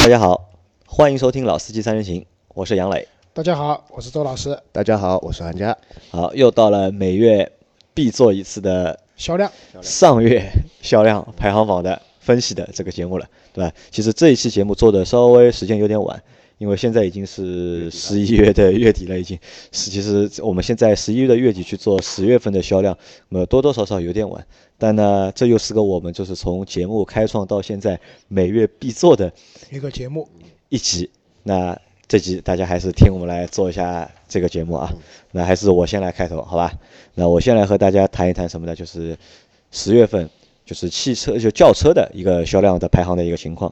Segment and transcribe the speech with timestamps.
[0.00, 0.48] 大家好，
[0.86, 2.22] 欢迎收听《老司机三人行》，
[2.54, 3.06] 我是杨磊。
[3.34, 4.58] 大家好，我是周老师。
[4.72, 5.76] 大家好，我是韩佳。
[6.08, 7.52] 好，又到了每月
[7.92, 9.52] 必做一次的销量
[9.82, 10.50] 上月
[10.80, 13.70] 销量排行榜的分析的这个节目了，对吧？
[13.90, 16.20] 其实这一期节目做的稍微时间有点晚，
[16.56, 19.38] 因为现在已经是十一月的月底了，已经
[19.70, 22.96] 是其实我们现在十一月的月底去做十月份的销量，
[23.28, 24.46] 那么多多少少有点晚。
[24.80, 29.30] 但呢，这又是个我们就是从节目开创到现在每月必做的
[29.70, 30.26] 一个节目
[30.70, 31.10] 一集。
[31.42, 34.90] 那这集大家还是听我们来做一下这个节目啊。
[35.32, 36.72] 那还是我先来开头，好吧？
[37.14, 38.74] 那我先来和大家谈一谈什么呢？
[38.74, 39.14] 就是
[39.70, 40.30] 十月份
[40.64, 43.70] 就是汽车就轿车的一个销量的排行的一个情况。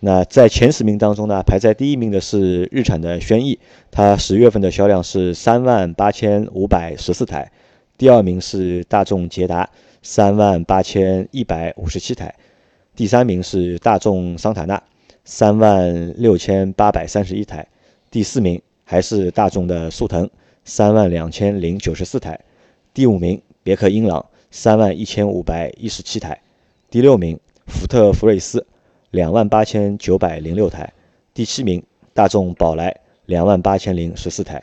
[0.00, 3.58] 那在前十名当中呢，排在第一名的是日产的轩逸，
[3.90, 7.50] 它十月份的销量是三万八千五百十四台。
[7.96, 9.70] 第二名是大众捷达。
[10.06, 12.34] 三万八千一百五十七台，
[12.94, 14.80] 第三名是大众桑塔纳，
[15.24, 17.66] 三万六千八百三十一台，
[18.10, 20.28] 第四名还是大众的速腾，
[20.62, 22.38] 三万两千零九十四台，
[22.92, 26.38] 第五名别克英朗，三万一千五百一十七台，
[26.90, 28.66] 第六名福特福睿斯，
[29.10, 30.92] 两万八千九百零六台，
[31.32, 34.62] 第七名大众宝来，两万八千零十四台，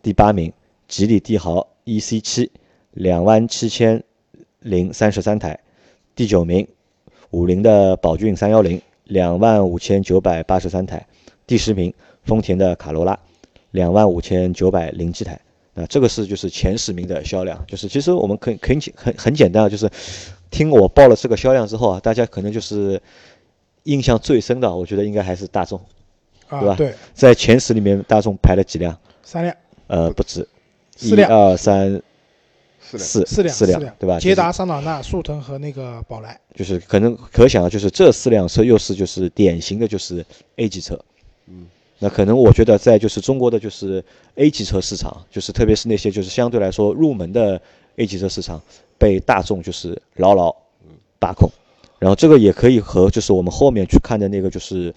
[0.00, 0.52] 第八名
[0.86, 2.52] 吉利帝豪 E C 七
[2.92, 4.04] 两万七千。
[4.66, 5.56] 零三十三台，
[6.16, 6.66] 第九名，
[7.30, 11.06] 五菱的宝骏三幺零两万五千九百八十三台，
[11.46, 13.16] 第十名，丰田的卡罗拉
[13.70, 15.40] 两万五千九百零七台。
[15.72, 19.88] 那这个是就是前十名的销量，就是其实我们可以可以很很简单啊，就是
[20.50, 23.00] 听我报了这个销量之后啊，大家可能就是
[23.84, 25.80] 印象最深的，我觉得应该还是大众，
[26.50, 26.74] 对吧？
[26.74, 28.98] 对，在前十里面，大众排了几辆？
[29.22, 29.54] 三辆？
[29.86, 30.48] 呃，不止，
[30.96, 32.02] 四辆，二三。
[32.92, 34.20] 四四辆四辆对吧？
[34.20, 40.24] 捷达、桑塔纳、速腾和那个宝来，就是可能可想啊，就是这四辆车又是就是典型的就是
[40.56, 40.98] A 级车，
[41.48, 41.66] 嗯，
[41.98, 44.04] 那可能我觉得在就是中国的就是
[44.36, 47.60] A 级车市场，就是特别是那些就是相对来说入门的
[47.96, 48.62] A 级车市场，
[48.98, 50.54] 被大众就是牢牢
[51.18, 51.50] 把控。
[51.98, 54.94] 然后这个也可以和就是我们后面去看的那个就是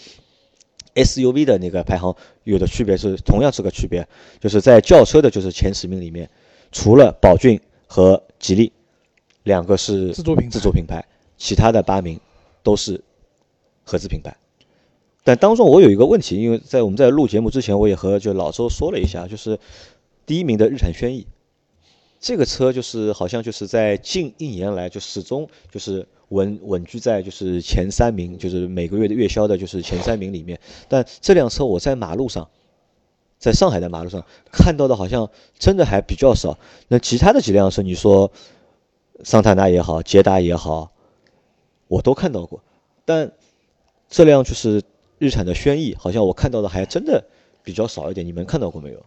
[0.94, 4.08] SUV 的那个排行有的区别是同样是个区别，
[4.40, 6.30] 就是在轿车的就是前十名里面，
[6.72, 7.60] 除了宝骏。
[7.92, 8.72] 和吉利
[9.42, 11.04] 两个是自主品自主品牌，
[11.40, 12.20] 其他的八名
[12.62, 13.04] 都是
[13.84, 14.38] 合资品牌。
[15.24, 19.58] 但当中我有一个问题，因为在我们在录节目之前，我也和就老周说了一下，就是
[20.28, 21.26] 第一名的日产轩逸，
[22.20, 30.60] 这个车就是好像就是在近一年来就始终就是稳稳居在就是前三名，就是每个月的月销的就是前三名里面。
[30.88, 32.48] 但这辆车我在马路上。
[33.40, 36.60] 在上海的马路上看到的，好像真的还比较少。
[36.90, 38.30] 那其他的几辆车，你说
[39.24, 40.92] 桑塔纳也好，捷达也好，
[41.88, 42.62] 我都看到过。
[43.06, 43.32] 但
[44.10, 44.84] 这辆就是
[45.18, 47.24] 日产的轩逸，好像我看到的还真的
[47.64, 48.26] 比较少一点。
[48.26, 49.06] 你们看到过没有？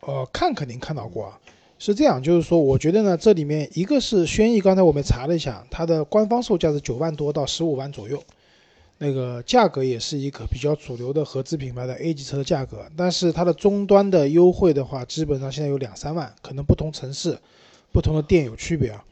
[0.00, 1.38] 呃，看肯定看到过啊。
[1.78, 8.22] 是这样，就是说，我觉得呢，这里面一个是轩逸，刚才我们查了一下，它的官方售价是九万多到十五万左右。
[9.04, 17.36] 那个价格也是一个比较主流的合资品牌的 A 级车的价格，但是它的终端的优惠的话，基本上现在有两三万，可能不同城市、
[17.90, 19.04] 不同的店有区别啊。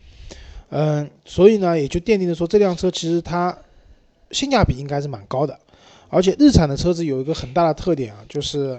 [0.69, 3.59] 嗯，所以呢，也就奠定了说这辆车其实它
[4.31, 5.59] 性价比应该是蛮高的，
[6.09, 8.79] 而且日产的车子有一个很大的特点啊，就是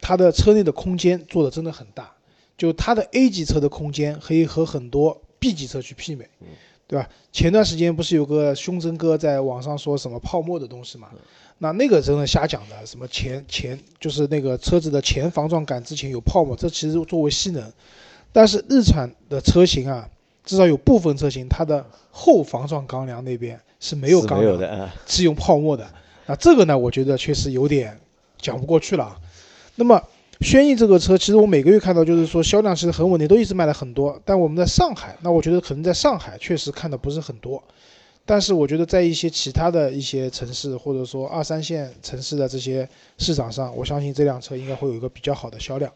[0.00, 2.10] 它的车内的空间做的真的很大，
[2.58, 6.28] 就它的 A 级车的空间可以和很多 B 级车去媲美。
[6.90, 7.08] 对吧？
[7.30, 11.06] 前段时间不是有个胸针哥在网上说什么泡沫的东西嘛？
[11.58, 17.72] 那那个真的瞎讲的，什么前前就是那个车子的前防撞杆之前有泡沫，这其实作为吸能。
[18.32, 20.08] 但是日产的车型啊，
[20.44, 25.88] 至少有部分车型它的后防撞钢梁那边是没有钢梁的，是用泡沫的。
[26.26, 27.96] 那这个呢，我觉得确实有点
[28.36, 29.16] 讲不过去了。
[29.76, 30.02] 那么。
[30.40, 34.18] 轩逸这个车，其实我每个月看到就是说销量其实很稳定，都一直卖了很多。
[34.24, 37.62] 但我们在上海，那我觉得可能在上海确实看的不是很多。
[38.24, 42.88] 但是我觉得在一些其他的一些城市，或者说二三线城市的这些
[43.18, 45.92] 市场上，我相信这辆车应该会有一个比较好的销量。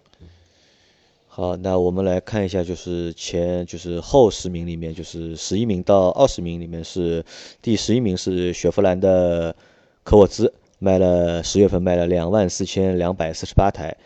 [1.26, 7.24] 好，那我们来看一下，就是前就是后十名里面，就是十一名到二十名里面是
[7.62, 9.56] 第十一名是雪佛兰的
[10.02, 13.96] 科沃兹，卖了十月份卖了两万四千两百四十八台。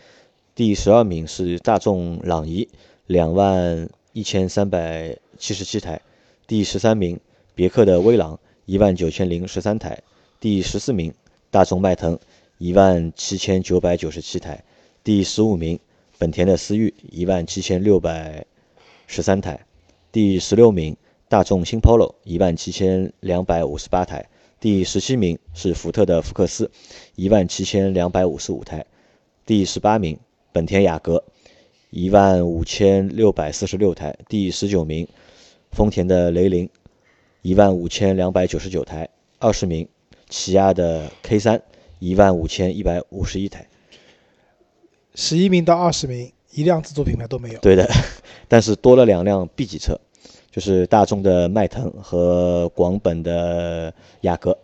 [0.59, 2.67] 第十二名是大众朗逸，
[3.07, 6.01] 两万一千三百七十七台。
[6.47, 7.17] 第十三名，
[7.55, 10.03] 别克的威朗，一万九千零十三台。
[10.37, 11.13] 第十四名，
[11.49, 12.19] 大众迈腾，
[12.57, 14.61] 一万七千九百九十七台。
[15.01, 15.79] 第十五名，
[16.17, 18.45] 本田的思域，一万七千六百
[19.07, 19.65] 十三台。
[20.11, 20.97] 第十六名，
[21.29, 24.27] 大众新 Polo，一万七千两百五十八台。
[24.59, 26.69] 第十七名是福特的福克斯，
[27.15, 28.81] 一万七千两百五十五台；
[29.45, 30.19] 第十八名
[30.51, 31.23] 本田雅阁，
[31.91, 35.07] 一万五千六百四十六台；第十九名
[35.71, 36.69] 丰田的雷凌，
[37.41, 39.05] 一万五千两百九十九台；
[39.37, 39.87] 二十名
[40.27, 41.61] 起亚的 K 三，
[41.99, 43.67] 一万五千一百五十一台。
[45.13, 47.59] 十一名到二十名，一辆自主品牌都没有。
[47.59, 47.87] 对的，
[48.47, 49.99] 但是多了两辆 B 级车，
[50.49, 54.57] 就是大众的迈腾和广本的雅阁。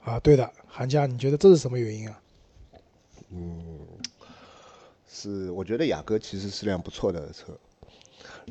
[0.00, 2.20] 啊，对的，韩佳，你觉得这是什么原因啊？
[5.22, 7.56] 是我觉得雅阁其实是辆不错的车，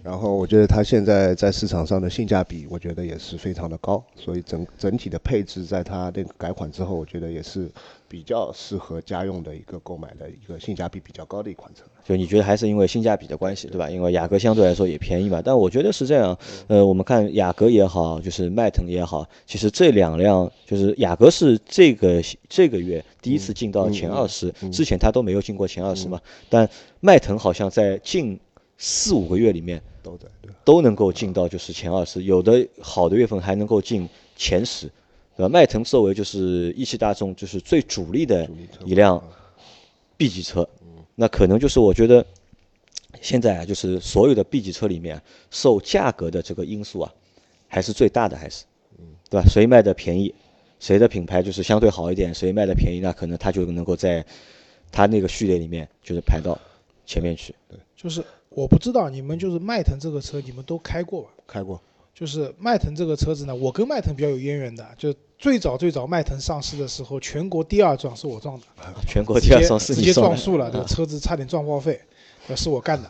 [0.03, 7.69] 然后我觉得它现在在市场上的性价比，我觉得也是非常的高，所以整整体的配置在它那个改款之后，我觉得也是
[8.07, 11.83] 比较适合家用的一个购买的一个性价比比较高的一款车。
[12.03, 13.89] 就你觉得还是因为性价比的关系，对吧？
[13.89, 15.41] 因为雅阁相对来说也便宜嘛。
[15.43, 26.19] 但我觉得是这样，呃，我们看雅阁也好，就是迈腾也好，其实这两辆就是雅阁是这个这个月第一次进到前二十，之前它都没有进过前二十嘛。
[26.49, 26.67] 但
[27.01, 28.39] 迈腾好像在近
[28.83, 34.87] 四五个月里面都在对，都能够进到就是前二十，有的好的月份还能够进前十，
[35.37, 35.47] 对吧？
[35.47, 38.49] 迈腾作为就是一汽大众就是最主力的
[38.83, 39.23] 一辆
[40.17, 40.67] B 级车，
[41.13, 42.25] 那可能就是我觉得
[43.21, 47.13] 现在啊，就是所有的 B 级车里面受价格的这个因素啊，
[47.67, 48.65] 还是最大的，还是，
[49.29, 49.47] 对吧？
[49.47, 50.33] 谁卖的便宜，
[50.79, 54.25] 谁的品牌就是相对好一点，谁卖的便宜，那可能他就能够在
[54.91, 56.57] 他那个序列里面就是排到
[57.05, 57.53] 前面去。
[57.69, 58.23] 对就是
[58.53, 61.29] 我不知道你们就是迈腾这个车，你们都开过吧？
[61.47, 61.81] 开过，
[62.13, 68.65] 就是迈腾这个车子呢，我跟迈腾比较有渊源的，就最早最早迈腾上市的时候，全国第二撞是我撞的，
[69.07, 71.99] 全国第二撞是直接撞树了，这个车子差点撞报废，
[72.47, 73.09] 呃是我干的。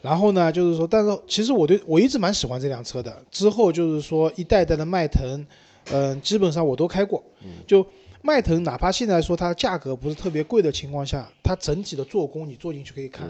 [0.00, 3.22] 然后呢，就是说，但是其实我对我一直蛮喜欢这辆车的。
[3.30, 5.46] 之后就是说，一代代的迈腾，
[5.92, 7.22] 嗯、基本上我都开过。
[7.68, 7.86] 就
[8.20, 13.28] 迈腾，哪怕现在说它价格不是特别贵的情况下，它整体的做工你坐进去可以看，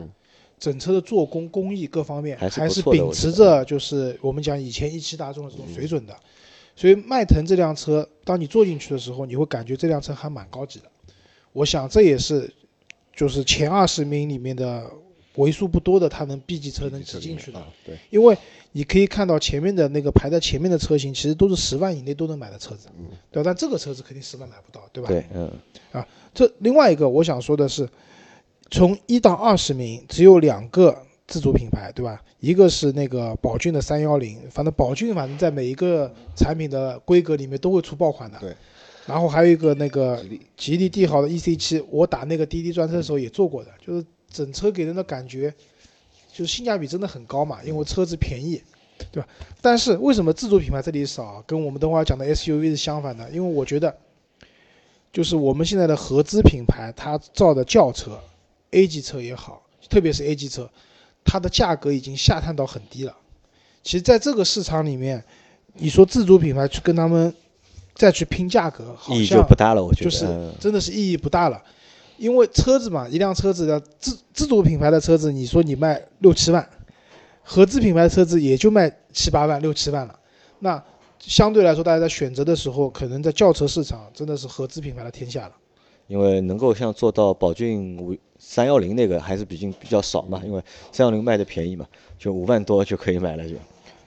[0.62, 6.14] 整车的做工工艺各方面还是秉持着就是我们讲以前一汽大众的这种水准的。
[6.76, 10.84] 所以迈腾这辆车，当你坐进去的时候，你会感觉这辆车还蛮高级的。
[11.52, 12.48] 我想这也是
[13.16, 14.88] 就是前二十名里面的
[15.34, 18.38] 为数不多的它能 B 级车能挤进去的，啊，对，因为
[18.70, 22.86] 你可以看到前面的那个排在前面的车型，其实都是十万以内都能买的车子，
[23.32, 23.44] 对吧？
[23.44, 25.08] 但这个车子肯定十万买不到，对吧？
[25.08, 25.50] 对，嗯，
[25.90, 27.86] 啊这另外一个我想说的是，
[28.72, 30.96] 从一到二十名只有两个
[31.26, 32.20] 自主品牌，对吧？
[32.40, 38.38] 一个是那个宝骏的三幺零，反正宝骏反正在每一个产品的规格里面都会出爆款的。
[38.40, 38.56] 对。
[39.04, 40.24] 然后还有一个那个
[40.56, 45.52] 吉利帝豪的 EC 七，我打那个滴滴专车的时候也做过的，就是整车给人的感觉，
[46.32, 48.62] 就是性价比真的很高嘛，因为车子便宜，
[49.10, 49.28] 对吧？
[49.60, 53.28] 但是为什么自主品牌这里少，跟我们等会儿讲的 SUV 是相反的？
[53.30, 53.94] 因为我觉得，
[55.12, 58.18] 就是我们现在的合资品牌，它造的轿车
[58.72, 60.68] ，A 级车也好，特别是 A 级车，
[61.24, 63.16] 它的价格已经下探到很低了。
[63.82, 65.24] 其实，在这个市场里面，
[65.74, 67.34] 你说自主品牌去跟他们
[67.94, 70.10] 再去拼价格，好意义就不大了，我觉得。
[70.10, 71.62] 就是嗯真的是意义不大了，
[72.16, 76.68] 因为车子嘛，一辆车子的自自主品牌的车子，你说你卖六七万，
[77.42, 80.18] 合资品牌的车子也就卖七八万、六七万了。
[80.60, 80.82] 那
[81.18, 85.52] 相对来说，大家在选择的时候，可能在轿车市场真的是合资品牌的天下了。
[86.06, 88.14] 因为能够像做到宝骏五
[88.44, 91.86] 三幺零那个还是毕竟比较少嘛，因为三幺零卖的便宜嘛，
[92.18, 93.54] 就五万多就可以买了就。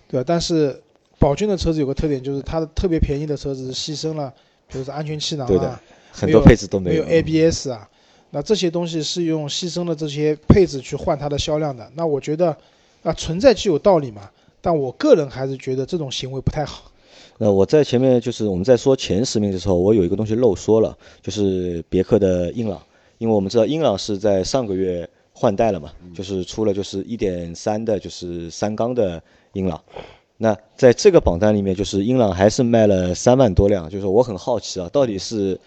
[0.09, 0.23] 对吧？
[0.27, 0.79] 但是
[1.17, 4.31] 宝骏的车子有个特点，就是它的特别便宜的车子是牺牲了，
[4.67, 7.05] 比如说安全气囊对的啊，很多配置都没有。
[7.05, 7.89] 没有 ABS 啊，
[8.31, 11.89] 那这些东西是用牺牲了这些配置去换它的销量的。
[11.95, 12.55] 那我觉得
[13.01, 14.29] 啊，存在具有道理嘛，
[14.61, 16.91] 但我个人还是觉得这种行为不太好。
[17.37, 22.81] 那我在前面就是我们在说前十名的时候，我有一个东西漏说了，就是别克的英朗，
[23.25, 29.19] 因为我们知道英朗是在上个月换代了嘛，就是出了就是一点三的，就是三缸的
[29.53, 29.81] 英朗。
[30.37, 35.59] 那在这个榜单里面，就是英朗还是卖了三万多辆，就是我很好奇啊，到底是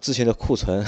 [0.00, 0.84] 之前的库存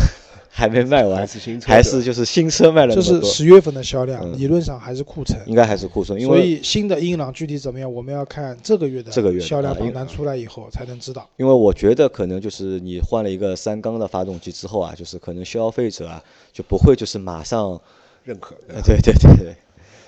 [0.56, 3.20] 还没卖完还，是新车还是就是新车卖了就是？
[3.24, 5.36] 十月份的销量，嗯理论上还是库存。
[5.46, 11.28] 应该还是库存，因所为以新的英朗具体怎么样，我们要看这个月的这个月销量榜单出来以后才能知道。
[11.38, 17.80] 因为我觉得可能就是你换了一个三缸的发动机之后啊，就是可能消费者啊就不会就是马上，
[18.22, 19.56] 认可呃，对对对对，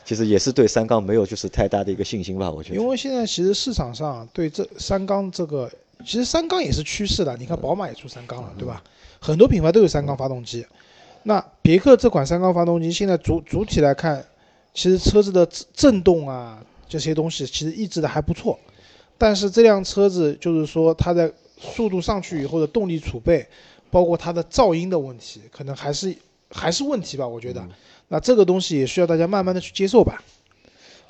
[0.05, 2.81] 其实也是对三缸没有就是太大的一个信心吧，我觉得。
[2.81, 5.69] 因为现在其实市场上对这三缸这个，
[6.05, 7.37] 其实三缸也是趋势的。
[7.37, 8.81] 你看宝马也出三缸了，对吧？
[9.21, 10.67] 很多品牌都有三缸发动机。
[11.23, 14.25] 那别克这款三缸发动机现在主主体来看，
[14.73, 18.59] 其实车子的震震动啊这些东西其实抑制的还不错，
[19.19, 23.45] 但是这辆车子就是说它在速度上去以后的动力储备，
[23.91, 26.17] 包括它的噪音的问题，可能还是
[26.51, 27.67] 还是问题吧，我觉得。
[28.09, 30.23] 那这个东西也需要大家慢慢的去接受吧。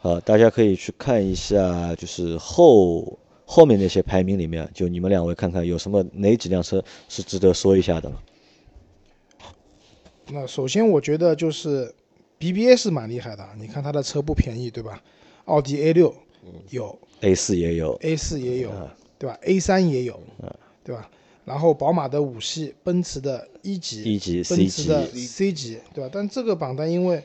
[0.01, 8.17] 好，大家可以去看一下，就是后后面那些排名里面，就你们两位看看有什么哪几辆车是值得说一下的吗？
[10.29, 11.95] 那首先我觉得就是
[12.41, 15.01] BBA 是蛮厉害的，你看它的车不便宜，对吧？
[15.45, 16.13] 奥迪 A 六
[16.71, 18.73] 有，A 四也有，A 四也有，
[19.17, 20.21] 对吧？A 三也有，
[20.83, 21.09] 对吧？
[21.45, 26.11] 然后宝马的五系，奔驰的一级，一级，奔驰的 C 级，对吧？
[26.13, 27.23] 但这个榜单因为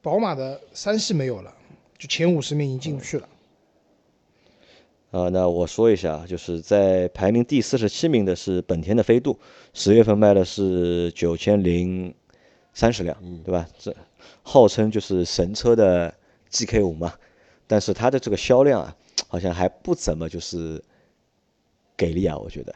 [0.00, 1.52] 宝马的三系没有了，
[1.98, 3.28] 就前五十名已经进不去了。
[5.10, 9.38] 啊，那我说一下，就是在排名第四十七名的是本田的飞度，
[9.72, 12.12] 十月份卖的是九千零
[12.74, 13.66] 三十辆，对吧？
[13.78, 13.94] 这
[14.42, 16.12] 号称就是神车的
[16.50, 17.14] GK 五嘛，
[17.66, 18.96] 但是它的这个销量啊，
[19.28, 20.82] 好像还不怎么就是
[21.96, 22.74] 给力啊，我觉得。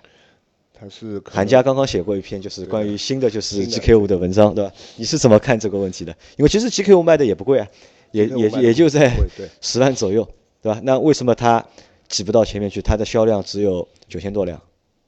[0.73, 4.73] 他是韩家刚刚写过一篇，就是关于新的就是 GK 五的文章，对吧？
[4.97, 6.17] 你是怎么看这个问题的？
[6.39, 7.69] 因为其实 GK 五卖的也不贵啊，
[8.13, 9.15] 也也也就在
[9.61, 10.27] 十万左右，
[10.63, 10.81] 对吧？
[10.83, 11.63] 那为什么它
[12.11, 12.83] 挤不到前面去？
[12.83, 14.61] 它的销量只有九千多辆？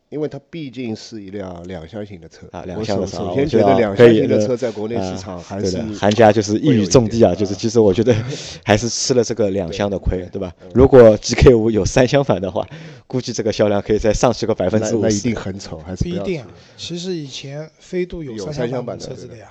[0.09, 3.17] 因为它毕竟是一辆两厢型的车啊，两厢的车。
[3.17, 8.15] 首先觉得两厢型的车在国内市场还是韩家就是一语中的啊，就是其实我觉得
[8.63, 10.55] 还是吃了这个两厢的亏，对吧？
[10.75, 12.69] 如果 GK 五有三厢版的话，
[13.07, 16.45] 估计这个销量可以再上去个百分之五那一定很丑，还是不一定。
[16.77, 19.51] 其实以前飞度有三厢版车子的呀，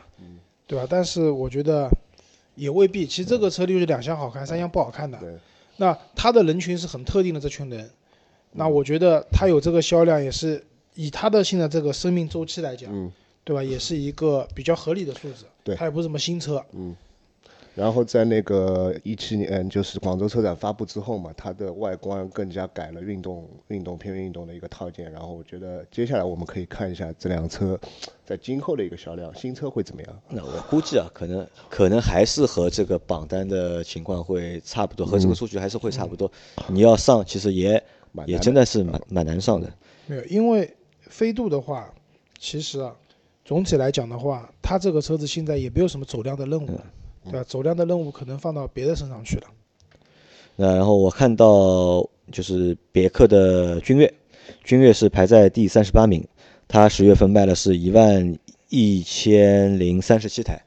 [0.67, 0.85] 对吧？
[0.87, 1.89] 但是我觉得
[2.53, 3.07] 也未必。
[3.07, 5.17] 其实这个车就是两厢好看，三厢不好看的。
[5.81, 7.89] 那它的人群是很特定的这群人。
[8.51, 13.11] 那我觉得它有这个销量，也是以它的现在这个生命周期来讲，
[13.43, 13.63] 对吧？
[13.63, 15.45] 也是一个比较合理的数字。
[15.63, 16.63] 对，它也不是什么新车。
[16.73, 16.95] 嗯。
[17.73, 25.11] 然后在那个一七年，就是广州车展发布之后嘛，它的外观更加改了运动、运动偏运动的一个套件。
[25.11, 27.79] 然后我觉得接下来我们可以看一下这辆车
[28.25, 30.21] 在今后的一个销量，新车会怎么样？
[30.29, 36.31] 那我估计啊，可能可能还是和这个榜单的情况会差不多，和这个数据还是会差不多。
[36.67, 37.81] 你要上，其实也。
[38.27, 39.71] 也真的是蛮蛮难上的，
[40.05, 41.89] 没有，因为飞度的话，
[42.37, 42.93] 其实啊，
[43.45, 46.77] 总体来讲的话，它这个车子现在也没有什么走量的任务，
[47.23, 47.43] 对吧？
[47.47, 49.47] 走量的任务可能放到别的身上去了。
[50.55, 54.13] 那然后我看到就是别克的君越，
[54.63, 56.27] 君越是排在第三十八名，
[56.67, 58.37] 它十月份卖的是一万
[58.69, 60.61] 一千零三十七台，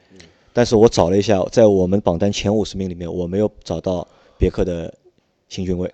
[0.52, 4.06] 但是我找了一下，在我们榜单前五十名里面，我没有找到
[4.38, 4.92] 别克的
[5.48, 5.92] 新君威。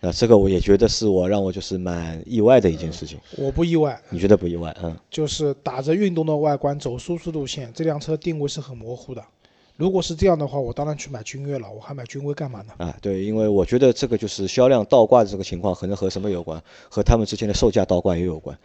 [0.00, 3.18] 那这个我也觉得是我让我就是蛮意外的一件事情。
[3.38, 4.74] 我不意外，你觉得不意外？
[4.82, 9.24] 嗯，就是打着运动的外观走舒适路线，这辆车定位是很模糊的。
[9.76, 12.72] 如果是这样的话，我当然去买君越了，我还买君威干嘛呢？
[12.78, 16.62] 啊，对，因为我觉得这个就是销量倒挂的这个情况，可能和什么有关？
[16.88, 18.56] 和他们之间的售价倒挂也有关。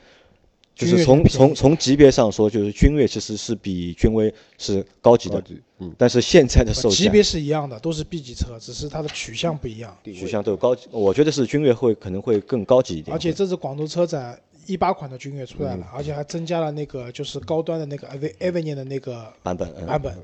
[0.75, 5.43] 就是从从从级别上说，就是君越其实是比君威是高级的，
[5.79, 10.87] 嗯，但是现在的售价级别是一样的，都是 B 级车，只是它的取向不一样，取向都有高级。
[10.91, 13.13] 我觉得是君越会可能会更高级一点。
[13.13, 20.15] 而且这次广州车展一八款的君越出来了，而且还增加了那个就是高端的那个 Av Avenue 的那个版本版本。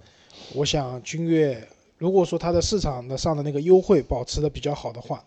[0.54, 5.24] 我想君越如果说它的市场的上的那个优惠保持的比较好的话。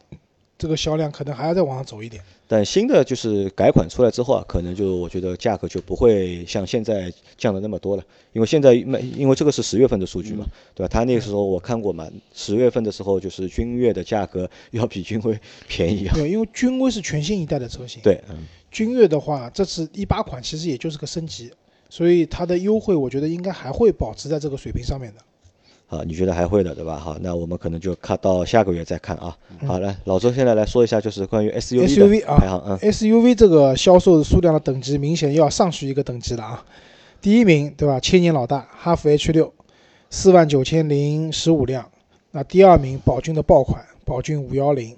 [0.60, 10.44] 这个销量可能还要再往上走一点，但新的就是改款出来之后啊，可能就我觉得价格就不会像现在降的那么多了，因为现在卖，因为这个是十月份的数据嘛，
[10.75, 10.88] 对吧？
[10.88, 16.14] 他那个时候我看过嘛，十月份的时候就是君越的价格 要比君威便宜啊。
[16.16, 18.02] 对，因为君威是全新一代的车型。
[18.02, 18.38] 对，嗯。
[18.72, 21.52] 君越的话，这次一八款其实也就是个升级，
[21.88, 25.21] 所以它的优惠我觉得应该还会保持在这个水平上面的。
[25.90, 26.99] 好，你觉得还会的，对吧？
[26.99, 29.35] 好，那我们可能就看到下个月再看啊。
[29.66, 32.78] 好，来，老周现在来说一下，就是关于 SUV 的排行啊。
[32.83, 36.62] SUV 这个销售数量的等级明显要上去一个等级了啊。
[37.23, 37.99] 第一名，对吧？
[37.99, 39.50] 千年老大哈弗 H 六，
[40.11, 41.90] 四万九千零十五辆。
[42.33, 44.95] 那第二名，宝骏的爆款宝骏五幺零，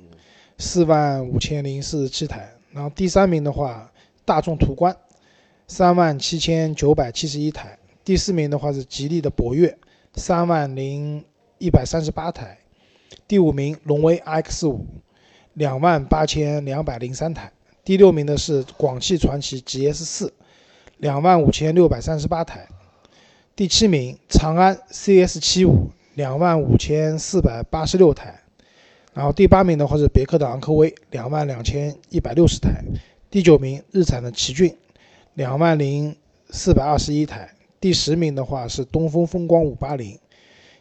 [0.58, 2.50] 四万五千零四十七台。
[2.72, 3.88] 然后第三名的话，
[4.24, 4.94] 大众途观，
[5.70, 7.78] 三万七千九百七十一台。
[8.04, 9.78] 第四名的话是吉利的博越。
[10.16, 11.24] 三万零
[11.58, 12.58] 一百三十八台，
[13.28, 14.84] 第五名荣威 X 五，
[15.54, 17.52] 两万八千两百零三台。
[17.84, 20.32] 第六名的是广汽传祺 GS 四，
[20.96, 22.66] 两万五千六百三十八台。
[23.54, 28.40] 第七名长安 CS 七五，两万五千四百八十六台。
[29.14, 32.82] 然后第八名的话是别克的昂科威，两万两千一百六十台。
[33.30, 34.76] 第九名日产的奇骏，
[35.34, 36.16] 两万零
[36.50, 37.54] 四百二十一台。
[37.80, 40.18] 第十名的话是东风风光五八零，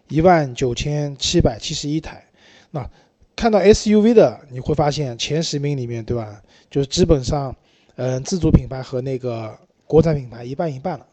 [0.09, 2.25] 一万九千七百七十一台。
[2.71, 2.89] 那
[3.35, 6.41] 看到 SUV 的，你会发现前十名里面，对吧？
[6.69, 7.55] 就是基本上
[7.95, 11.05] 嗯，自主品牌和那个国产品牌一半一半了，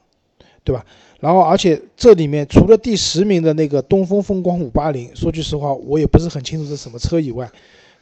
[0.65, 0.85] 对吧？
[1.21, 7.49] 然后而且这里面除了第十名的那个东风风光五八零，说句实话，我也不是很清楚是什么车以外，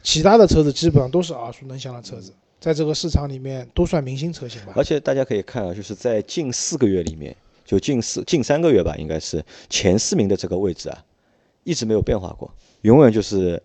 [0.01, 4.73] 其他的车子基本上都是耳熟能详的车子，在这个市场里面都算明星车型吧。
[4.75, 11.03] 而且大家可以看啊，就是在近四个月里面，就近四近三个月吧，应该是前四名的这个位置啊，
[11.63, 13.61] 一直没有变化过，永远就是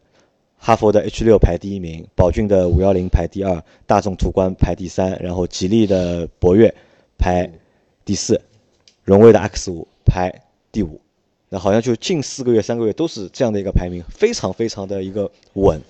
[0.58, 6.74] 哈弗的 H 六排第一名，宝骏的五幺零排第二，大众途观排第三，然后吉利的博越
[7.16, 7.50] 排
[8.04, 8.40] 第四，
[9.04, 11.00] 荣威的 X 五排第五。
[11.48, 15.80] 那好像就近四个月、三个月都是这样的一个排名，非常非常的一个稳。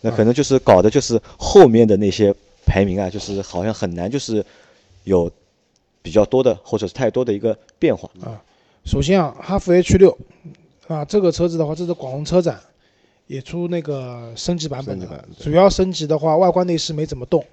[0.00, 4.44] 那可能就是搞的就是后面的那些排名啊，就是好像很难就是
[5.04, 5.30] 有
[6.02, 8.08] 比较多的或者是太多的一个变化。
[8.22, 8.40] 啊，
[8.84, 10.16] 首先啊，哈弗 H 六
[10.86, 12.60] 啊，这个车子的话，这是广东车展
[13.26, 17.44] 也出那个升级版本的版，主要升级的话，外观内饰没怎么动，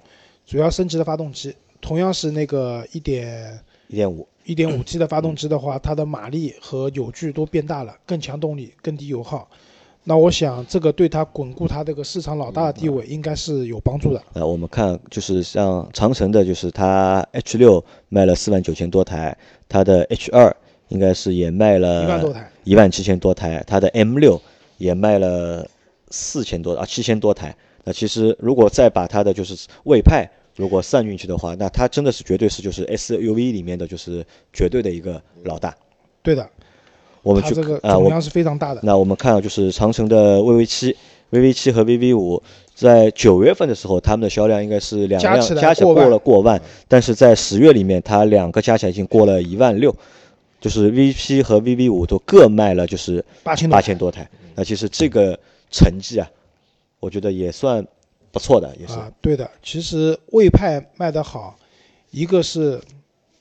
[0.46, 9.48] 主要升级的发动机，同样是那个一点一点五，一点五 T 的发动机的话，它的马力和扭矩都变大了，更强动力，更低油耗。
[10.08, 14.22] 那我想，这个对他巩固他这个市场老大的地位，应该是有帮助的。
[14.34, 19.36] 呃，我们看就是像长城的，就是它 H 六卖了四万九千多台，
[19.68, 20.56] 它的 H 二
[20.90, 24.40] 应该是也卖了一万多台，一万七千多台，它的 M 六
[24.78, 25.68] 也卖了
[26.10, 27.56] 四千多啊七千多台。
[27.82, 35.74] 那其实如果再把它的就是魏派如果算进去的话，那它真的是绝对是就是 SUV 里面的就是绝对的一个老大。
[36.22, 36.48] 对的，
[37.26, 38.80] 我们去它这个总量是非常大的。
[38.84, 40.96] 那我们看到就是长城的 VV 七、
[41.32, 42.40] VV 七和 VV 五，
[42.72, 49.92] 在九月份的时候，他们的销量应该是两辆加起来过了过万，但是在十月里面，它两个加起来已经过了一万六，
[50.60, 54.28] 就是 VP 和 VV 五都各卖了就是八千多八千多台。
[54.54, 55.36] 那其实这个
[55.72, 56.30] 成绩啊，
[57.00, 57.84] 我觉得也算
[58.30, 58.94] 不错的，也是。
[58.94, 59.50] 啊，对的。
[59.64, 61.56] 其实魏派卖得好，
[62.12, 62.80] 一个是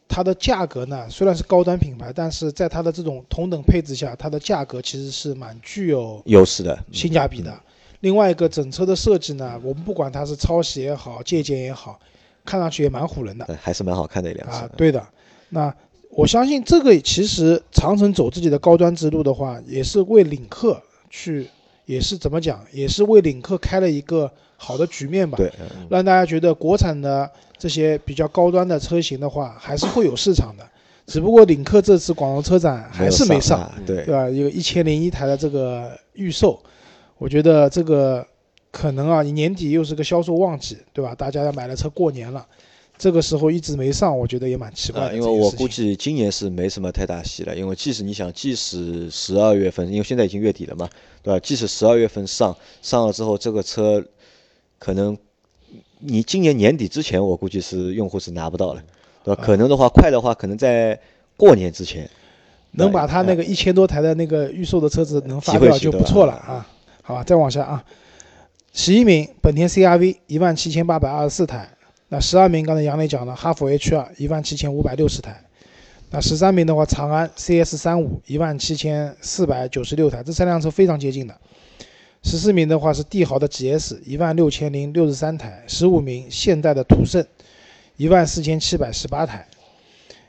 [0.08, 7.54] 它的价格呢，虽然是高端品牌，但是在它的这种同等配置下，它的价格其实是蛮具有优势的，性价比的。
[8.02, 12.00] 另外一个整车的设计呢，我们不管它是抄袭也好，借鉴也好，
[12.46, 14.70] 看上去也蛮唬人的还是蛮好看的一辆车啊。。
[14.78, 15.04] 对的，
[15.50, 15.74] 那
[16.12, 21.50] 我相信这个其实长城走自己的高端之路的话，也是为领克去，
[21.86, 25.38] 也是怎么讲，也是为领克开了一个好的局面吧。
[25.38, 30.68] 对，嗯让大家觉得国产的这些比较高端的车型的话，还是会有市场的。
[31.08, 34.28] 只不过领克这次广州车展还是没上，啊对对，吧？
[34.28, 36.60] 有一千零一台的这个预售，
[37.20, 38.26] 我觉得这个
[38.72, 41.14] 可能啊，你年底又是个销售旺季，对吧？
[41.14, 42.44] 大家要买了车过年了，
[42.98, 45.16] 这个时候一直没上，我觉得也蛮奇怪啊，的。
[45.16, 50.90] 因为我估计今年是没什么太大戏了，因为即使你想，即使十二月份，因为现在已经月底了嘛，
[51.22, 51.40] 对吧？
[51.40, 54.04] 即使十二月份上上了之后，这个车
[54.80, 55.18] 可能
[56.00, 58.84] 你今年年底之前，我估计是用户是拿不到了，
[59.24, 59.44] 对吧？
[59.44, 61.00] 可能的话，快的话，可能在
[61.36, 62.10] 过年之前
[62.72, 66.68] 能把他那个个一千多台的那个预售的车子能发掉就不错了啊啊。
[67.02, 67.84] 好吧，再往下啊，
[68.74, 71.70] 十一名本田 CRV 一万七千八百二十四台，
[72.16, 75.44] 那十二名刚才杨磊讲了，哈弗 H 二一万七千五百六十台，
[76.12, 81.38] 那十三名的话，长安 CS 三五一万七千四百九十六台，这三辆车非常接近的。
[82.24, 87.26] 十四名的话是帝豪的 GS 一万六千零六十三台，十五名现代的途胜
[87.98, 89.46] 一万四千七百十八台，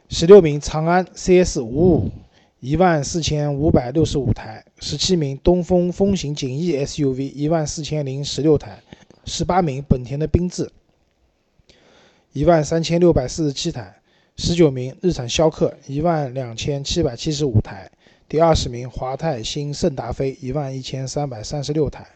[0.09, 2.11] 十六名长安 CS 五五
[2.59, 8.81] 一万四千五百六十五台，十七名东风风行景逸 SUV 一万四千零十六台，
[9.25, 10.69] 十八名本田的缤智
[12.37, 13.97] 一万三千六百四十七台，
[14.37, 17.91] 十九名日产逍客一万两千七百七十五台，
[18.29, 22.07] 第二十名华泰新圣达菲一万一千三百三十六台。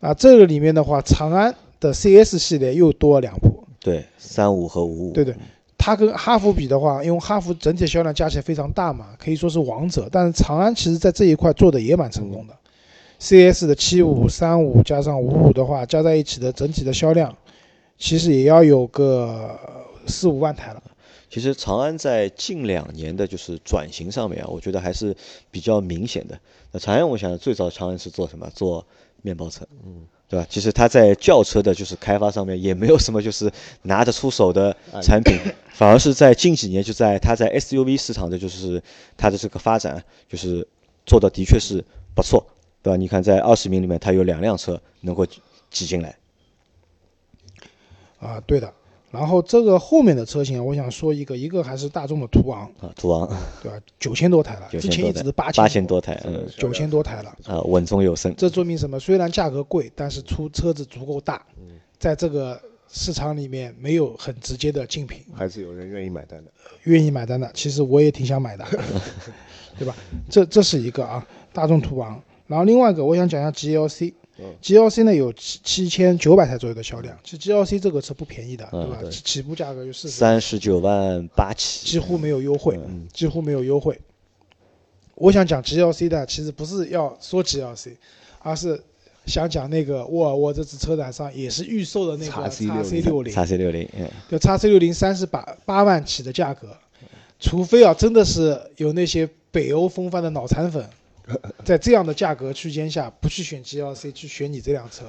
[0.00, 5.34] 啊，这个里面的话，长安的 CS 系列又多了两部，对三五和五五，对对，
[5.76, 10.08] 它跟哈弗比的话，因为哈弗整体销量加起来非常大嘛，可以说是王者。
[10.10, 12.56] 但是长安其实在这一块做的也蛮成功的。
[13.18, 17.36] CS 的七五、三五加上五五的话，加在一起的整体的销量，
[18.02, 19.56] 其实也要有个
[20.08, 20.82] 四五万台了。
[21.30, 25.16] 其实长安在近两年的就是转型上面啊，我觉得还是
[25.52, 26.36] 比较明显的。
[26.72, 28.50] 那长安，我想最早长安是做什么？
[28.52, 28.84] 做
[29.22, 30.44] 面包车，嗯，对吧？
[30.50, 33.48] 其实它在轿车的就是开发上面也没有什么就是
[33.82, 35.38] 拿得出手的产品，
[35.72, 38.82] 反而是在近几年就在它在 SUV 市场的就是
[39.16, 40.66] 它的这个发展，就是
[41.06, 41.82] 做的的确是
[42.16, 42.44] 不错，
[42.82, 42.96] 对吧？
[42.96, 45.24] 你看在二十名里面，它有两辆车能够
[45.70, 46.16] 挤进来，
[48.22, 48.72] 啊，对的。
[49.10, 53.28] 然后这个后面的车型啊，我想说一个，一个还是大众的途昂，啊，途昂
[53.62, 53.78] 对吧？
[53.98, 57.36] 九千多台了，之前一直是千多台，八八千多台，嗯，九千多台了。
[57.44, 58.98] 啊，稳中有升，这说明什么？
[58.98, 61.44] 虽然价格贵，但是出车子足够大，
[61.98, 62.58] 在这个
[62.88, 66.50] 市场里面没有很直接的竞品，还是有人愿意买单的。
[66.84, 68.64] 愿意买单的，其实我也挺想买的，
[69.78, 69.94] 对吧？
[70.30, 72.18] 这这是一个啊，大众途昂。
[72.46, 74.14] 然后另外一个，我想讲一下 GLC。
[74.62, 78.98] GLC 呢有七七千九百台左右的销量，其实 GLC 这个车不便宜的，对吧？
[79.00, 84.00] 对起步价格就是三十九万八起，几乎没有优惠，嗯几乎没有优惠。
[85.14, 87.90] 我想讲 GLC 的，其实不是要说 GLC，
[88.40, 88.82] 而是
[89.26, 96.76] 想讲那个沃尔沃这次车展上也是预售的那个 XC60 C 六零，叉 C 六零，嗯，就 x C 六零三十八八万起的价格，
[97.38, 100.88] 除非啊真的是有那些北欧风范的脑残粉，
[101.64, 105.04] 在这样的价格区间下不去选 GLC，去选你这辆车，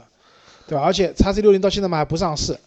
[0.67, 0.83] 对吧？
[0.83, 2.57] 而且叉 C 六零到现在嘛还不上市，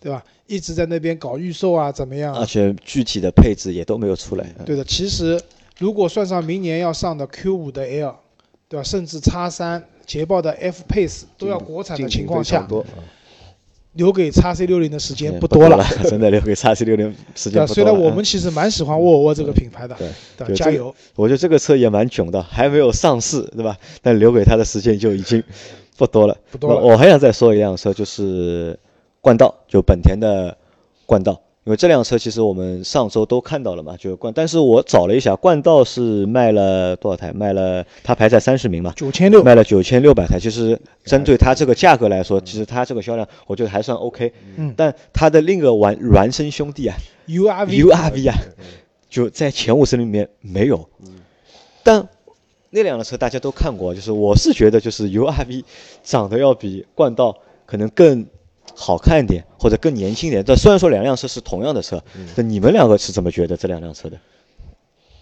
[0.00, 0.24] 对吧？
[0.46, 2.40] 一直在那边搞预售啊，怎么样啊？
[2.40, 4.44] 而且具体的配置也都没有出来。
[4.58, 5.40] 嗯对的，其实
[5.78, 8.16] 如果算上明年要上的 Q 五的 L，
[8.68, 8.82] 对吧？
[8.82, 12.66] 甚至叉三捷豹的 F Pace 都要国产的情况下，
[13.98, 15.76] 留给 x C 六零的时间嗯不多了。
[15.76, 17.50] 了， 真的留给叉 C 六零时？
[17.50, 19.96] 间不多虽然我们其实蛮喜欢沃尔沃这个品牌的，
[20.38, 20.94] 对加油！
[21.16, 23.76] 我觉得这个车也蛮囧的，还没有上市，对吧？
[24.00, 25.42] 但留给它的时间就已经
[25.96, 26.36] 不多了。
[26.50, 28.78] 不多了我还想再说一辆车，就是
[29.20, 30.56] 冠道，就本田的
[31.04, 31.40] 冠道。
[31.68, 37.30] 因为这辆车其实我们上周都看到了嘛，就是冠，但是我找了一下，冠道是卖了多少台？
[37.30, 40.40] 卖了，它排在三十名嘛，九千六，卖了九千六百台。
[40.40, 44.32] 其实针对它这个价格来说，其实它这个销量我觉得还算 OK。
[44.56, 46.96] 嗯但它的另一个孪孪生兄弟啊
[47.28, 48.34] URV，URV 啊，
[49.10, 50.88] 就在前五十里面没有。
[51.82, 52.08] 但
[52.70, 55.62] 那辆的车大家都看过，就是我是觉得就是 URV
[56.02, 58.24] 长得要比冠道可能更
[58.74, 60.42] 好看一点，或者更年轻一点。
[60.46, 62.02] 但虽然说两辆车是同样的车，
[62.36, 64.18] 那你们两个是怎么觉得这两辆车的？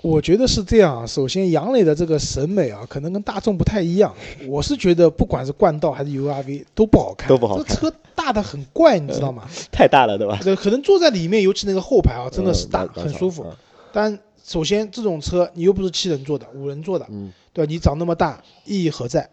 [0.02, 1.06] 我觉得是这样啊。
[1.06, 4.14] 首先，杨磊的这个审美啊，可能跟大众不太一样。
[4.46, 9.48] 我是觉得，不管是冠道还是 URV 都不好看，都不好看这车大的很怪，你知道吗？
[9.72, 10.38] 太大了，对吧？
[10.44, 13.42] 对，可能坐在里面，尤其那个后排啊，真的是大，嗯很舒服。
[13.44, 13.52] 嗯
[13.92, 17.68] 但首先，这种车你又不是七人座的，五人座的，嗯对吧？
[17.68, 19.28] 你长那么大，意义何在？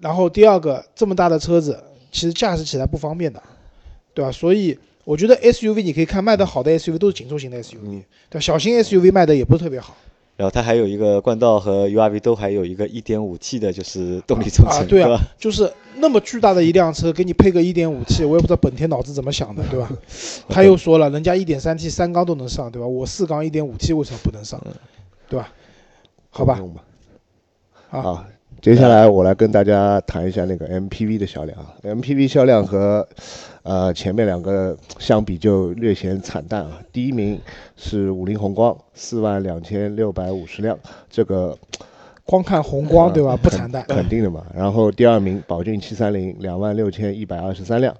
[0.00, 3.42] 然后第二个，这么大的车子，其实驾驶起来不方便的，
[4.14, 4.30] 对吧？
[4.30, 8.40] 所以我觉得 SUV 你可以看卖的好的 SUV 都是紧凑型的 SUV，、嗯对吧？
[8.40, 9.96] 小型 SUV 卖的也不是特别好
[10.36, 19.90] 然后它还有一个冠道和 URV 都还有一个 1.5T 的，就是动力总成，啊，对啊吧？，就是那么巨大的一辆车，给你配个 1.5T，我也不知道本田脑子怎么想的，对吧？
[20.48, 22.86] 他又说了，人家 1.3T 三缸都能上，对吧？
[22.86, 24.60] 我四缸 1.5T 为什么不能上？
[25.28, 25.52] 对吧？
[26.30, 26.58] 好吧。
[27.90, 28.24] 啊，好，
[28.62, 31.74] 接下来我来跟大家谈一下那个 MPV 的销量啊。
[31.82, 33.04] MPV 销量和
[33.64, 36.78] 呃前面两个相比就略显惨淡啊。
[36.92, 37.40] 第一名
[37.76, 40.78] 是五菱宏光，四万两千六百五十辆，
[41.10, 41.58] 这个
[42.24, 43.36] 光看红光，对吧？
[43.36, 43.84] 不惨淡。
[43.88, 44.46] 肯定的嘛。
[44.54, 47.92] 然后第二名宝骏七三零，两万六千一百二十三辆。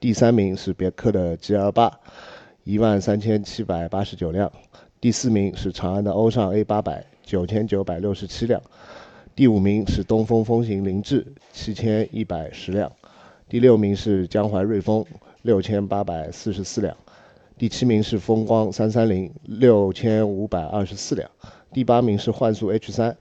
[0.00, 1.88] 第三名是别克的 GL 八，
[2.64, 4.50] 一万三千七百八十九辆。
[5.00, 8.60] 第四名是长安的欧尚 A 八百，九千九百六十七辆。
[9.34, 12.92] 第五名是东风风行凌志，七千一百十辆。
[13.48, 15.06] 第六名是江淮瑞风，
[15.40, 16.94] 六千八百四十四辆。
[17.56, 21.30] 第七名是风光三三零，六千五百二十四辆。
[21.72, 23.16] 第八名是幻速 H 三，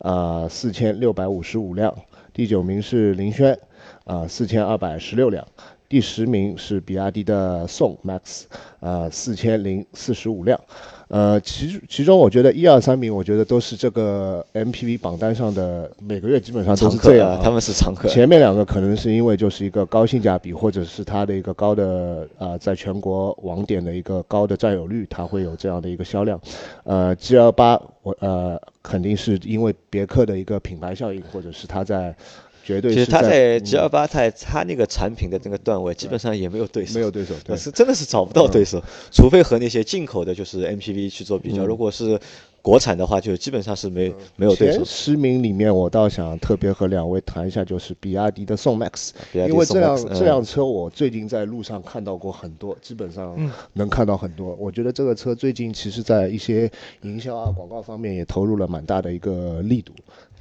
[0.00, 1.96] 啊，四千六百五十五辆。
[2.34, 3.58] 第九名是凌轩，
[4.04, 5.48] 啊，四千二百十六辆。
[5.94, 8.46] 第十名是比亚迪的宋 MAX，
[8.80, 10.58] 啊，四千零四十五辆。
[11.06, 18.08] 呃，其其中我觉得一二三名，我觉得都是这个 MPV 榜单上的每个月基本上都常客是这样、啊，他们是常客。
[18.08, 26.40] 前面两个可能是因为就是一个高性价比，或者是它的一个高的啊、在全国网点的一个高的占有率，它会有这样的一个销量。
[26.82, 32.16] 呃，G L 八我呃肯定是因为别克的一个品牌效应，或者是它在
[32.64, 41.64] 绝对是其实它在嗯 G 二八，它它那个产品的那个段位基本上也没有对手，没有对手，对那，是真的是找不到对手，除非和那些进口的，就是 MPV 去做比较。
[41.64, 42.18] 嗯如果是
[42.62, 44.86] 国产的话，就基本上是没没有对手前。
[44.86, 54.54] 十名里面，我倒想特别和两位谈一下，就是比亚迪的宋 MAX，因为这辆嗯这辆车我最近在路上看到过很多，基本上嗯能看到很多。
[54.58, 56.70] 我觉得这个车最近其实在一些
[57.02, 59.92] 营销啊、广告方面也投入了蛮大的一个力度。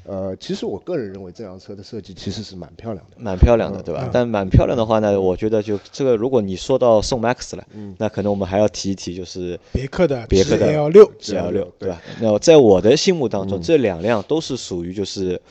[0.06, 3.16] 呃，其实我个人认为这辆车的设计其实是蛮漂亮的。
[3.18, 4.10] 蛮漂亮的，对吧嗯？
[4.12, 12.02] 但蛮漂亮的话呢，我觉得就这个，如果你说到宋 MAX 了，嗯那可能我们还要提一提，就是别克的别克的 GL 六，GL 六，对对吧？
[12.20, 15.42] 那在我的心目当中，嗯这两辆都是属于就是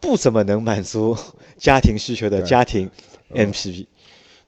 [0.00, 1.16] 不怎么能满足
[1.56, 2.90] 家庭需求的家庭
[3.30, 3.86] 嗯 MPV。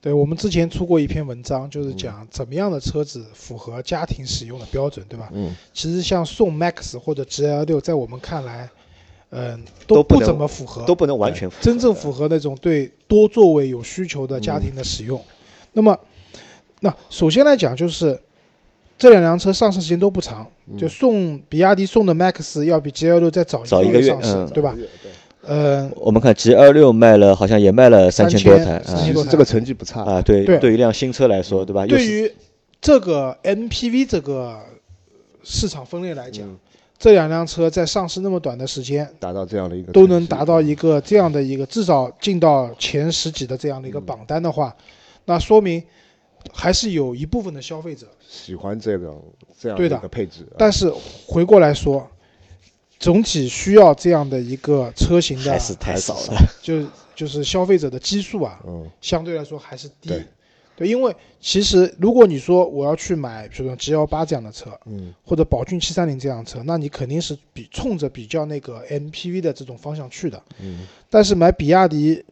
[0.00, 5.28] 对我们之前出过一篇文章，就是嗯讲怎么样的车子符合家庭使用的标准，对吧？
[5.32, 8.68] 嗯，其实像宋 MAX 或者 GL 六，在我们看来，
[9.36, 15.22] 嗯、都不怎么符合，都不能完全符合真正符合那种对多座位有需求的家庭的使用。
[15.72, 15.98] 那么，
[16.80, 18.18] 那首先来讲就是
[18.96, 24.74] 这两辆车上市时间都不长，嗯就送比亚迪送的 Max 要比 G L 六再早早一个月上市，嗯对吧？
[24.74, 25.10] 对，
[25.46, 31.86] 呃，我们看 G 二六卖了，好像也卖了三千多台3000啊其多台实这个成绩不差啊，对，对对于一辆新车来说，对吧？
[31.86, 32.32] 对于
[32.80, 34.58] 这个 MPV 这个
[35.42, 36.58] 市场分类来讲，嗯
[36.98, 44.74] 这两辆车在上市那么短的时间，达到这样的一个都能达到一个这样的一个至少进到前十几的这样的一个榜单的话，
[45.26, 45.82] 那说明
[46.52, 48.06] 还是有一部分的消费者。
[48.26, 49.22] 喜欢这种
[49.58, 50.90] 这样的一个配置，啊但是
[51.26, 52.08] 回过来说，
[52.98, 56.38] 总体需要这样的一个车型的还，是太少了。
[56.62, 56.82] 就
[57.14, 60.10] 就是消费者的基数啊，嗯相对来说还是低。
[60.76, 70.40] 对对，因为其实如果你说我要去买，比如说 G 幺八这样的车，嗯或者宝骏七三零这辆车，那你肯定是比冲着比较那个 MPV 的这种方向去的。
[70.60, 72.22] 嗯但是买比亚迪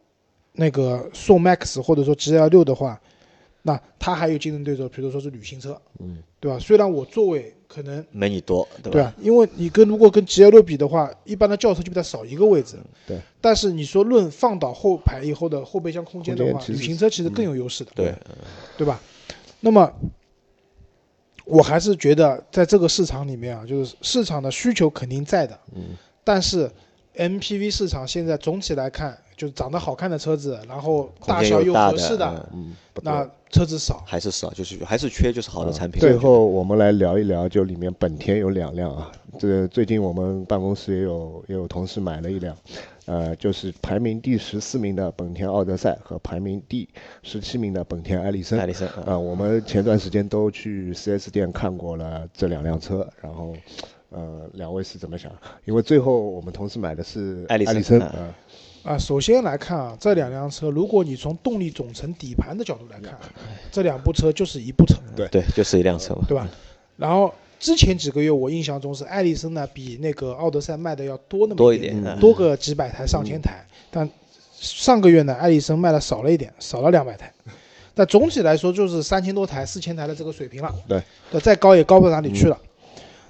[0.53, 3.01] 那个宋 MAX 或者说 GL 六的话，
[3.66, 6.59] 那它还有竞争对手，比如说是旅行车，嗯，对吧？
[6.59, 8.90] 虽然我座位可能没你多，对吧？
[8.92, 12.77] 对啊，因为你跟如果跟 GL 六比的话，一般的轿车就比它少一个位置。
[13.07, 13.18] 对。
[13.40, 18.14] 但是你说论放倒后排以后的后备箱空间的话，旅行车其实更有优势的，对，
[18.79, 19.00] 对吧？
[19.61, 19.92] 那么。
[21.46, 26.70] 我还是觉得在这个市场里面啊，就是市场的需求肯定在的，嗯，但是
[27.14, 34.03] MPV 市场现在总体来看，就是长得好看的车子，然后大小又合适的，嗯嗯，那车子少。
[34.07, 36.01] 还是少，就是还是缺就是好的产品。
[36.01, 42.57] 最后我们来聊一聊，就里面本田有两辆啊，这个最近我们办公室也有也有同事买了一辆，
[43.07, 46.88] 呃，就是排名第十四名的本田奥德赛和排名第
[47.23, 48.59] 十七名的本田艾力绅。
[48.59, 53.53] 艾力绅，啊、我们前段时间都去 4S 店看过了这两辆车，然后，
[54.11, 55.31] 呃，两位是怎么想？
[55.64, 58.35] 因为最后我们同事买的是艾力绅，啊
[58.85, 63.18] 啊、啊，首先来看啊，这两辆车，如果你从动力总成底盘的角度来看，
[63.73, 66.25] 这两部车就是一部车，对对，就是一辆车嘛。
[66.29, 66.47] 对吧？
[66.97, 73.66] 然后之前几个月，我印象中是艾力绅呢比那个奥德赛卖的要多那么，多一点，多个几百台、上千台。
[73.90, 74.09] 但
[74.53, 77.33] 上个月呢，艾力绅卖的少了一点，少了两百台。
[77.94, 80.75] 但总体来说，就是三千多台、四千台的这个水平了。
[80.87, 82.59] 对，对，再高也高不到哪里去了。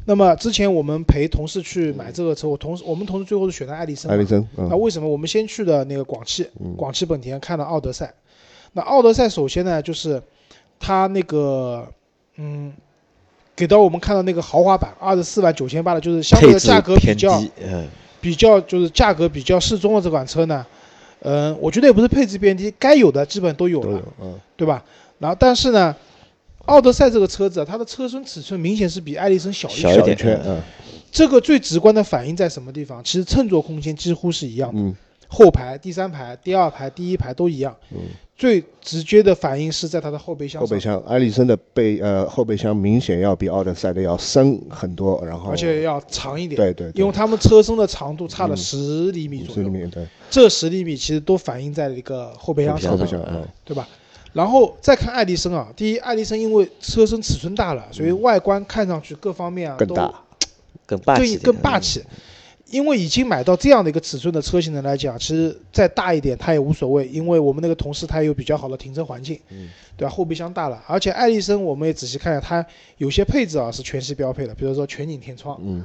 [0.06, 4.14] 那么之前我们陪同事去买这个车，我同事我们同事最后是选的艾力绅嘛。
[4.14, 8.12] 艾力绅，嗯那为什么我们先去的那个广汽，嗯广汽本田看了奥德赛？
[8.72, 10.22] 那奥德赛首先呢，就是
[10.78, 11.86] 它那个
[12.36, 12.72] 嗯，
[13.56, 17.86] 给到我们看到那个豪华版二十四万九千八的，就是相对的价格比较，嗯，
[18.20, 20.66] 比较就是价格比较适中的这款车呢，
[21.20, 24.84] 嗯、我觉得也不是配置偏低，该有的基本都有了，嗯，对吧？
[25.20, 25.94] 然后但是呢，
[26.66, 30.60] 奥德赛这个车子啊，它的车身尺寸明显是比艾力绅小一圈，小一点圈，嗯。
[31.12, 33.02] 这个最直观的反映在什么地方？
[33.04, 34.80] 其实乘坐空间几乎是一样的。
[34.80, 34.94] 嗯。
[35.28, 37.74] 后排、第三排、第二排、第一排都一样。
[37.90, 37.98] 嗯，
[38.36, 46.56] 最直接的反应是在它的后备箱上，后备箱，艾力绅的背呃后备箱明显要比奥德赛的要深很多，然后而且要长一点。
[46.56, 48.56] 对对，因为它们车身的长度差了嗯。
[48.56, 52.92] 十厘米左右，五十厘米，对，这十厘米其实都反映在了一个后备箱上。
[52.92, 53.48] 后备，箱，嗯嗯。
[53.64, 53.88] 对吧？
[54.34, 60.14] 然后再看爱迪生啊，第一，爱迪生因为车身尺寸大了，所以外观看上去各方面啊都更大，
[60.86, 62.04] 更更霸气，更霸气。
[62.66, 70.12] 因为已经买到这样的一个尺寸的车型的来讲，其实再大一点它也无所谓，因为我们那个同事他也有比较好的停车环境，嗯对吧？
[70.12, 72.66] 后备箱大了，而且爱丽绅我们也仔细看一下，它
[72.96, 75.84] 有些配置啊是全系标配的，比如说全景天窗，嗯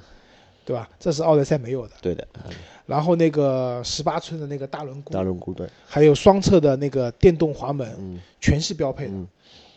[0.65, 0.89] 对吧？
[0.99, 1.93] 这是奥德赛没有的。
[2.01, 2.51] 对的，嗯
[2.89, 9.11] 然后那个十八寸的那个大轮毂，大轮毂，对，还有双侧的那个电动滑门，嗯全是标配的。
[9.13, 9.27] 嗯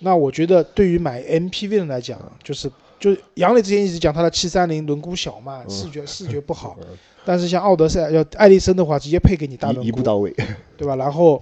[0.04, 6.76] 那我觉得对于买 MPV 的人来讲，就是就杨磊之前一直讲他的七三零轮毂小嘛，嗯视觉 视觉不好。
[6.82, 6.86] 嗯
[7.24, 10.34] 但是像奥德赛要爱丽绅的话，直接配给你大轮毂，一一步到位，
[10.76, 10.96] 对吧？
[10.96, 11.40] 然后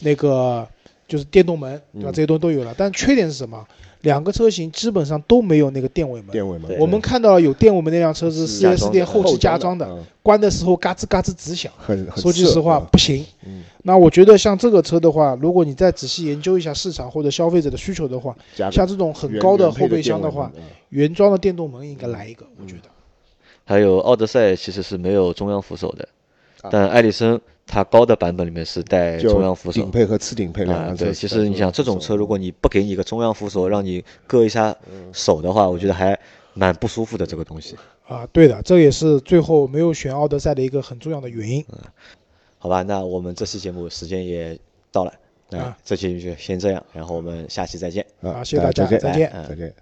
[0.00, 0.68] 那个
[1.08, 2.10] 就是电动门，对吧？
[2.10, 2.74] 嗯这些东西都有了。
[2.76, 3.66] 但缺点是什么？
[4.06, 6.30] 两个车型基本上都没有那个电尾门。
[6.30, 10.04] 电尾门，我们看到了有电尾门那辆车是是 4S 店后期加装的，嗯。
[10.22, 11.72] 关的时候嘎吱嘎吱直响。
[12.16, 13.24] 说句实话，涩不行。
[13.44, 20.50] 嗯，那我觉得像这个车的话，如果你再仔细研究一下市场或者消费者的需求的话，像这种很高的后备箱的话，
[20.90, 22.82] 原装的电动门应该来一个，我觉得。
[23.64, 26.08] 还有奥德赛其实是没有中央扶手的，
[26.62, 26.70] 啊。
[26.70, 29.90] 但艾力绅它高的版本里面是带中央扶手顶。
[29.90, 36.16] 配和次顶配两啊，对，其实你想这种车，如果你你不给你一个中央扶手，让你搁一下嗯手的话，我觉得还
[36.54, 37.74] 蛮不舒服的这个东西。
[38.06, 41.64] 啊，对的，这也是最后没有选奥德赛的一个很重要的原因。
[42.58, 44.56] 好吧，那我们这期节目时间也
[44.92, 45.12] 到了，
[45.50, 48.06] 那啊这期就先这样，然后我们下期再见。
[48.22, 49.74] 啊谢谢大家再见，再见嗯再见。